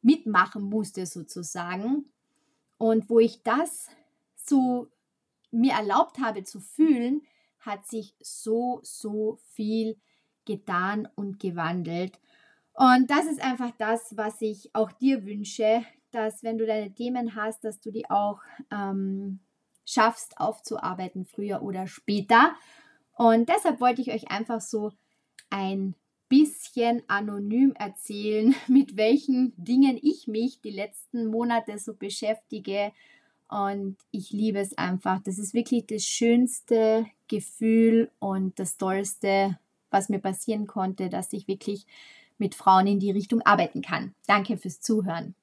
mitmachen 0.00 0.62
musste 0.62 1.04
sozusagen. 1.04 2.06
Und 2.78 3.10
wo 3.10 3.18
ich 3.18 3.42
das 3.42 3.90
so 4.36 4.88
mir 5.50 5.72
erlaubt 5.72 6.18
habe 6.18 6.44
zu 6.44 6.60
fühlen, 6.60 7.22
hat 7.60 7.86
sich 7.86 8.14
so, 8.20 8.80
so 8.82 9.38
viel 9.52 9.96
getan 10.44 11.08
und 11.14 11.40
gewandelt. 11.40 12.18
Und 12.72 13.10
das 13.10 13.26
ist 13.26 13.42
einfach 13.42 13.72
das, 13.78 14.16
was 14.16 14.40
ich 14.40 14.74
auch 14.74 14.92
dir 14.92 15.24
wünsche, 15.24 15.82
dass 16.10 16.42
wenn 16.42 16.58
du 16.58 16.66
deine 16.66 16.92
Themen 16.94 17.34
hast, 17.34 17.64
dass 17.64 17.80
du 17.80 17.90
die 17.90 18.08
auch 18.10 18.40
ähm, 18.70 19.40
schaffst 19.84 20.38
aufzuarbeiten, 20.38 21.24
früher 21.24 21.62
oder 21.62 21.86
später. 21.86 22.54
Und 23.16 23.48
deshalb 23.48 23.80
wollte 23.80 24.02
ich 24.02 24.12
euch 24.12 24.30
einfach 24.30 24.60
so 24.60 24.92
ein 25.50 25.94
bisschen 26.28 27.02
anonym 27.08 27.72
erzählen, 27.74 28.54
mit 28.68 28.96
welchen 28.96 29.54
Dingen 29.56 29.98
ich 30.00 30.26
mich 30.26 30.60
die 30.60 30.70
letzten 30.70 31.26
Monate 31.26 31.78
so 31.78 31.94
beschäftige 31.94 32.92
und 33.48 33.96
ich 34.10 34.30
liebe 34.30 34.58
es 34.58 34.76
einfach. 34.76 35.20
Das 35.22 35.38
ist 35.38 35.54
wirklich 35.54 35.86
das 35.86 36.02
schönste 36.04 37.06
Gefühl 37.28 38.10
und 38.18 38.58
das 38.58 38.76
Tollste, 38.76 39.58
was 39.90 40.08
mir 40.08 40.18
passieren 40.18 40.66
konnte, 40.66 41.08
dass 41.08 41.32
ich 41.32 41.48
wirklich 41.48 41.86
mit 42.38 42.54
Frauen 42.54 42.86
in 42.86 43.00
die 43.00 43.10
Richtung 43.10 43.40
arbeiten 43.42 43.82
kann. 43.82 44.14
Danke 44.26 44.56
fürs 44.56 44.80
Zuhören. 44.80 45.34